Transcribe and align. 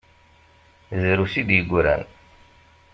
Drus 1.03 1.33
i 1.41 1.43
d-yeggran. 1.47 2.03